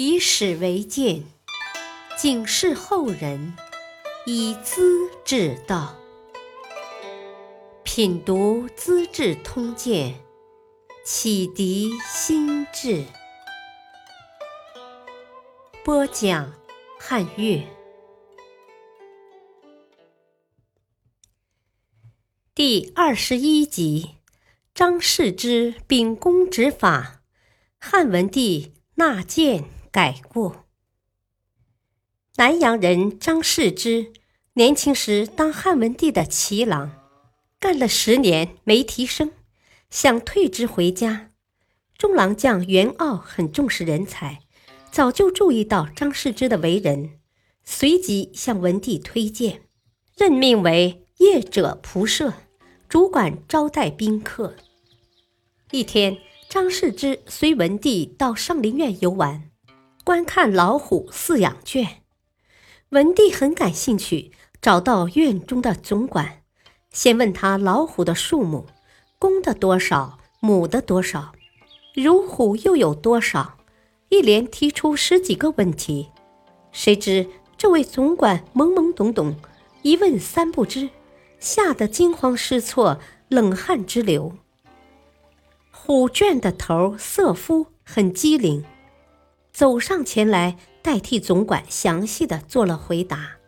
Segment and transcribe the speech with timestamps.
[0.00, 1.24] 以史为鉴，
[2.16, 3.56] 警示后人，
[4.26, 5.96] 以资治道。
[7.82, 10.14] 品读《资治通鉴》，
[11.04, 13.06] 启迪心智。
[15.82, 16.52] 播讲
[17.00, 17.66] 汉乐，
[22.54, 24.10] 第二十一集：
[24.72, 27.22] 张氏之秉公执法，
[27.80, 30.64] 汉文帝纳谏改过。
[32.36, 34.12] 南阳人张世之
[34.54, 36.92] 年轻时当汉文帝的骑郎。
[37.60, 39.32] 干了十年没提升，
[39.90, 41.32] 想退职回家。
[41.96, 44.42] 中郎将袁傲很重视人才，
[44.92, 47.18] 早就注意到张世之的为人，
[47.64, 49.62] 随即向文帝推荐，
[50.16, 52.32] 任命为谒者仆射，
[52.88, 54.54] 主管招待宾客。
[55.72, 56.18] 一天，
[56.48, 59.47] 张世之随文帝到上林苑游玩，
[60.08, 62.00] 观看老虎饲养圈。
[62.88, 66.44] 文帝很感兴趣，找到院中的总管。
[66.90, 68.64] 先问他老虎的数目，
[69.18, 71.32] 公的多少，母的多少，
[71.94, 73.58] 乳虎又有多少？
[74.08, 76.08] 一连提出十几个问题。
[76.72, 77.28] 谁知
[77.58, 79.36] 这位总管懵懵懂懂，
[79.82, 80.88] 一问三不知，
[81.38, 84.32] 吓得惊慌失措，冷汗直流。
[85.70, 88.64] 虎圈的头色夫很机灵，
[89.58, 93.38] 走上前来代替总管详细的做了回答。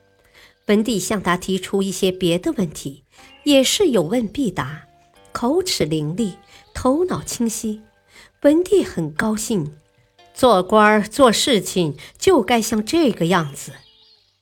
[0.67, 3.05] 文帝向他提出一些别的问题。
[3.45, 4.89] 也是有问必答，
[5.31, 6.35] 口齿伶俐，
[6.75, 7.83] 头脑清晰。
[8.43, 9.77] 文帝很高兴，
[10.35, 13.73] 做官做事情就该像这个样子。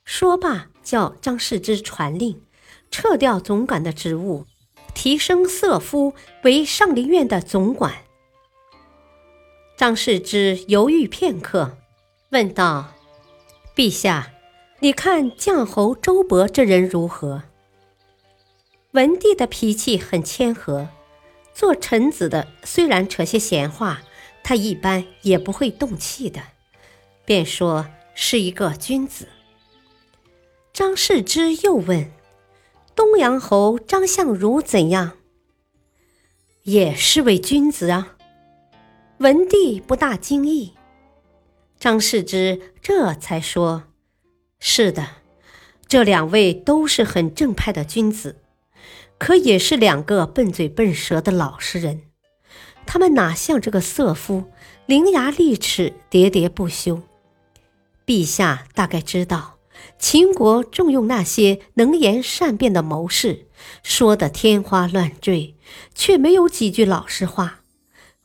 [0.07, 2.41] 说罢，叫张世之传令，
[2.91, 4.47] 撤掉总管的职务，
[4.95, 7.93] 提升色夫为上林苑的总管。
[9.79, 11.79] 张世之犹豫片刻，
[12.31, 12.95] 问道
[13.77, 14.33] ：“陛下，
[14.81, 17.45] 你看绛侯周勃这人如何？”
[18.91, 20.89] 文帝的脾气很谦和，
[21.55, 24.03] 做臣子的虽然扯些闲话，
[24.43, 26.43] 他一般也不会动气的，
[27.25, 27.87] 便说
[28.17, 29.29] 是一个君子。
[30.73, 32.11] 张世之又问
[32.97, 35.13] ：“东阳侯张相如怎样？”
[36.65, 38.17] 也是位君子啊。
[39.19, 40.75] 文帝不大惊异，
[41.77, 43.83] 张世之这才说
[44.61, 45.09] ：“是的，
[45.89, 48.37] 这两位都是很正派的君子。”
[49.19, 52.03] 可也是两个笨嘴笨舌的老实人，
[52.87, 54.45] 他们哪像这个色夫，
[54.87, 57.03] 伶牙俐齿，喋喋不休。
[58.07, 59.59] 陛下大概知道，
[59.99, 63.49] 秦国重用那些能言善辩的谋士，
[63.83, 65.57] 说的天花乱坠，
[65.93, 67.58] 却没有几句老实话，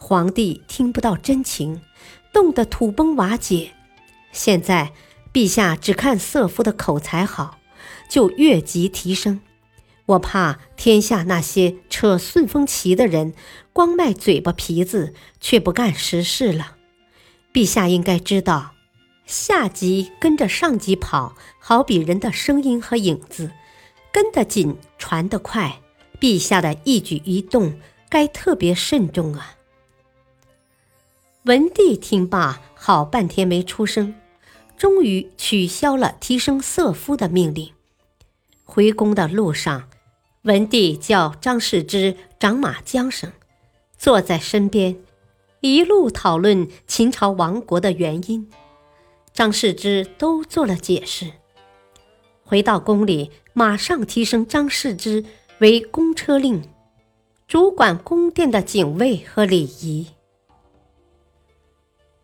[0.05, 1.79] 皇帝听不到真情，
[2.33, 3.71] 冻得土崩瓦解。
[4.33, 4.91] 现在
[5.31, 7.57] 陛下只看色夫的口才好，
[8.09, 9.39] 就越级提升。
[10.07, 13.33] 我怕天下那些扯顺风旗的人，
[13.71, 16.75] 光卖嘴巴皮子，却不干实事了。
[17.53, 18.73] 陛下应该知道，
[19.25, 23.51] 下级跟着上级跑，好比人的声音和影子，
[24.11, 25.79] 跟得紧，传得快。
[26.19, 29.55] 陛下的一举一动，该特别慎重啊。
[31.45, 34.15] 文帝听罢，好半天没出声，
[34.77, 37.69] 终于取消了提升色夫的命令。
[38.63, 39.89] 回宫的路上。
[40.43, 43.31] 文帝叫张世之掌马缰绳，
[43.97, 44.97] 坐在身边，
[45.59, 48.49] 一路讨论秦朝亡国的原因。
[49.33, 51.31] 张世之都做了解释。
[52.43, 55.25] 回到宫里，马上提升张世之
[55.59, 56.61] 为公车令，
[57.47, 60.07] 主管宫殿的警卫和礼仪。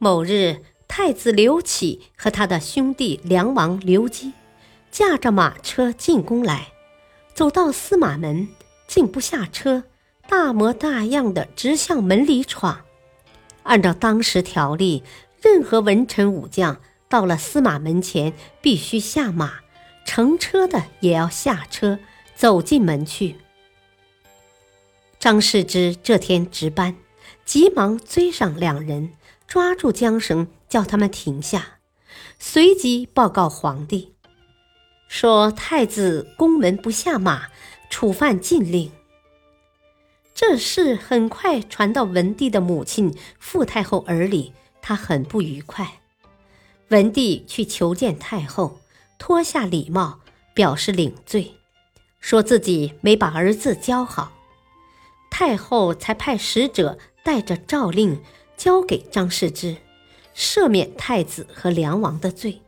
[0.01, 4.31] 某日，太子刘启和他的兄弟梁王刘基，
[4.89, 6.69] 驾着马车进宫来。
[7.33, 8.47] 走到司马门，
[8.88, 9.83] 竟不下车，
[10.29, 12.85] 大模大样的直向门里闯。
[13.63, 15.03] 按照当时条例，
[15.41, 16.79] 任何文臣武将
[17.09, 18.31] 到了司马门前，
[18.62, 19.59] 必须下马，
[20.06, 22.00] 乘车的也要下车，
[22.35, 23.35] 走进门去。
[25.19, 26.95] 张世之这天值班，
[27.44, 29.12] 急忙追上两人，
[29.50, 31.80] 抓住缰绳，叫他们停下，
[32.38, 34.13] 随即报告皇帝。
[35.07, 37.48] 说太子宫门不下马，
[37.90, 38.92] 触犯禁令。
[40.36, 44.54] 这事很快传到文帝的母亲傅太后耳里，
[44.84, 46.00] 她很不愉快。
[46.90, 48.80] 文帝去求见太后，
[49.18, 50.19] 脱下礼帽，
[50.54, 51.56] 表示领罪，
[52.19, 54.31] 说自己没把儿子教好。
[55.31, 58.22] 太后才派使者带着诏令
[58.59, 59.77] 交给张世之，
[60.35, 62.61] 赦免太子和梁王的罪，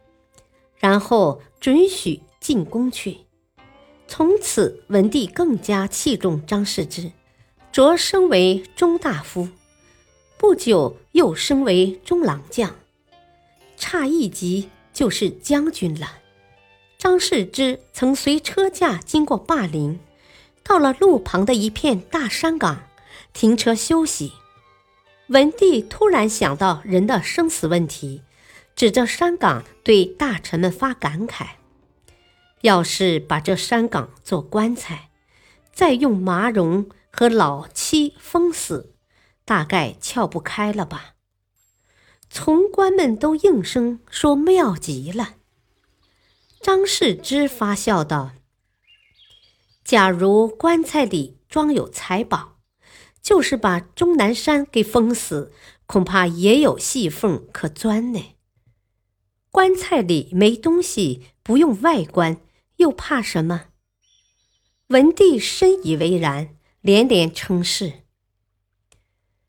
[0.77, 3.17] 然后准许进宫去。
[4.07, 7.11] 从此，文帝更加器重张世之，
[7.73, 9.49] 擢升为中大夫。
[10.37, 12.73] 不久，又升为中郎将，
[13.75, 16.19] 差一级就是将军了。
[16.97, 19.99] 张世之曾随车驾经过霸陵，
[20.63, 22.83] 到了路旁的一片大山岗，
[23.33, 24.31] 停车休息。
[25.31, 28.21] 文帝突然想到人的生死问题，
[28.75, 31.51] 指着山岗对大臣们发感慨
[32.63, 35.09] ：“要是把这山岗做棺材，
[35.71, 38.93] 再用麻绒和老漆封死，
[39.45, 41.13] 大概撬不开了吧？”
[42.29, 45.35] 从官们都应声说妙极了。
[46.59, 48.31] 张世之发笑道
[49.85, 52.50] ：“假如棺材里装有财宝，
[53.21, 55.53] 就是把终南山给封死，
[55.85, 58.35] 恐怕也有细缝可钻呢。
[59.51, 62.41] 棺材里没东西，不用外观，
[62.77, 63.65] 又怕什么？”
[64.87, 68.03] 文帝深以为然，连连称是。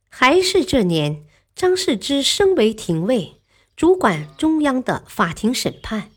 [0.08, 3.40] 还是这年，张世之升为廷尉，
[3.74, 6.10] 主管中央的法庭审判。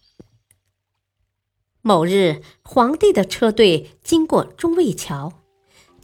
[1.81, 5.44] 某日，皇帝的车队经过中卫桥，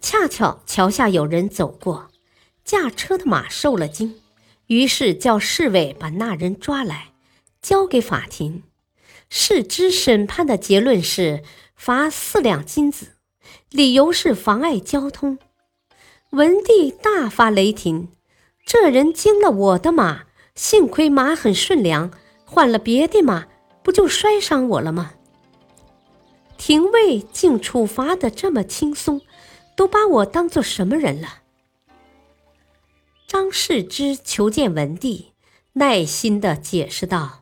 [0.01, 2.09] 恰巧桥下有人走过，
[2.65, 4.19] 驾车的马受了惊，
[4.65, 7.11] 于是叫侍卫把那人抓来，
[7.61, 8.63] 交给法庭。
[9.29, 11.43] 世之审判的结论是
[11.75, 13.13] 罚四两金子，
[13.69, 15.37] 理由是妨碍交通。
[16.31, 18.09] 文帝大发雷霆
[18.65, 20.23] ：“这人惊了我的马，
[20.55, 22.11] 幸亏马很顺良，
[22.43, 23.47] 换了别的马，
[23.83, 25.13] 不就摔伤我了吗？”
[26.57, 29.21] 廷尉竟处罚的这么轻松，
[29.81, 31.41] 都把我当做什么人了？
[33.25, 35.31] 张世之求见文帝，
[35.73, 37.39] 耐心的解释道：“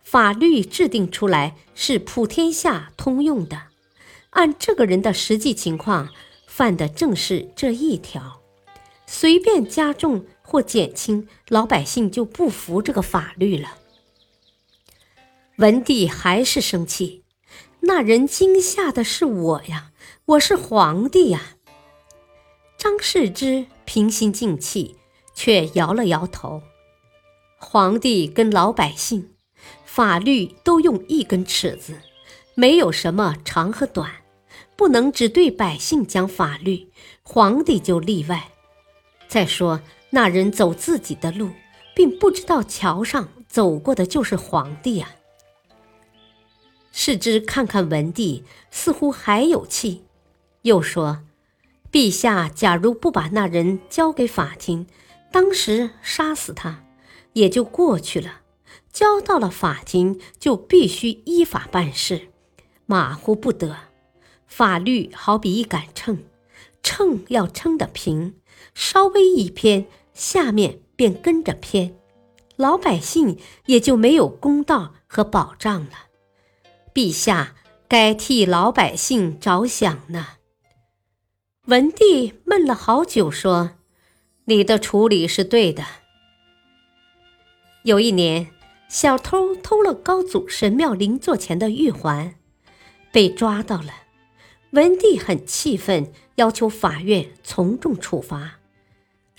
[0.00, 3.60] 法律制定出来是普天下通用的，
[4.30, 6.10] 按这个人的实际情况，
[6.46, 8.40] 犯的正是这一条。
[9.08, 13.78] 随便加重或减轻，老百姓就不服这个法律了。”
[15.58, 17.24] 文帝还是生气。
[17.80, 19.92] 那人惊吓的是我呀，
[20.26, 21.56] 我是皇帝呀。
[22.76, 24.96] 张世之平心静气，
[25.34, 26.62] 却摇了摇头。
[27.56, 29.30] 皇帝跟老百姓，
[29.84, 31.94] 法律都用一根尺子，
[32.54, 34.10] 没有什么长和短，
[34.76, 36.90] 不能只对百姓讲法律，
[37.22, 38.50] 皇帝就例外。
[39.28, 39.80] 再说
[40.10, 41.50] 那人走自己的路，
[41.94, 45.10] 并不知道桥上走过的就是皇帝呀。
[47.00, 48.42] 世之看看文帝，
[48.72, 50.02] 似乎还有气，
[50.62, 51.20] 又说
[51.92, 54.84] ：“陛下，假如不把那人交给法庭，
[55.30, 56.82] 当时杀死他，
[57.34, 58.42] 也就过去了；
[58.92, 62.30] 交到了法庭，就必须依法办事，
[62.84, 63.76] 马虎不得。
[64.48, 66.24] 法律好比一杆秤，
[66.82, 68.34] 秤要称得平，
[68.74, 71.94] 稍微一偏，下面便跟着偏，
[72.56, 75.90] 老百姓也就没有公道和保障了。”
[76.98, 77.54] 陛下
[77.86, 80.30] 该替老百姓着想呢。
[81.66, 83.76] 文帝闷了好久，说
[84.46, 85.84] ：“你的处理是对的。”
[87.86, 88.48] 有一年，
[88.88, 92.34] 小偷偷了高祖神庙灵座前的玉环，
[93.12, 93.92] 被抓到了。
[94.72, 98.58] 文帝很气愤，要求法院从重处罚。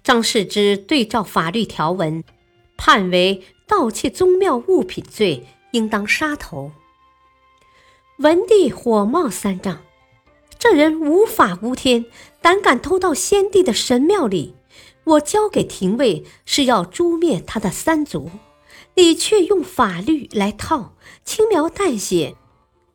[0.01, 2.23] 张世之对照法律条文，
[2.77, 6.71] 判为盗窃宗庙物品罪，应当杀头。
[8.19, 9.79] 文帝火冒三丈，
[10.57, 12.05] 这人无法无天，
[12.41, 14.55] 胆敢偷到先帝的神庙里。
[15.05, 18.29] 我交给廷尉是要诛灭他的三族，
[18.95, 22.35] 你却用法律来套，轻描淡写，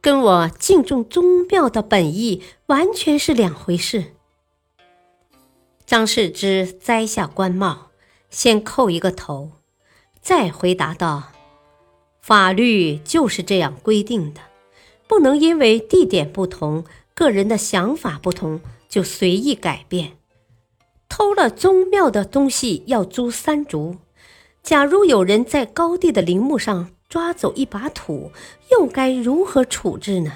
[0.03, 4.13] 跟我敬重宗庙的本意完全是两回事。
[5.87, 7.89] 张世之摘下官帽，
[8.29, 9.53] 先叩一个头，
[10.21, 11.33] 再回答道
[12.21, 14.43] ：“法律就是这样规定的。”
[15.07, 16.85] 不能因为地点不同、
[17.15, 20.17] 个人的想法不同就随意改变。
[21.09, 23.97] 偷了宗庙的东西要诛三族。
[24.63, 28.33] 假如有人在高地的陵墓上抓走一把土，
[28.71, 30.33] 又该如何处置呢？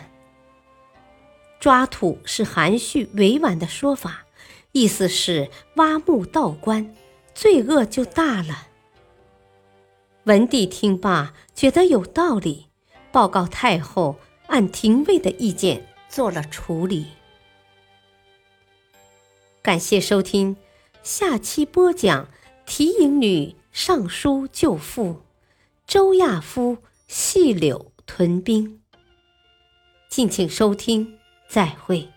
[1.59, 4.27] 抓土是含蓄委婉的说法，
[4.73, 6.95] 意思是挖墓盗棺，
[7.35, 8.69] 罪恶就大了。
[10.25, 12.67] 文帝听罢，觉得有道理，
[13.11, 14.17] 报告太后。
[14.49, 17.07] 按廷尉的意见做了处理。
[19.63, 20.57] 感谢收听，
[21.03, 22.29] 下期播讲
[22.67, 25.23] 提影女尚书救父，
[25.87, 28.81] 周亚夫细柳屯兵。
[30.09, 32.09] 敬请收听，再会。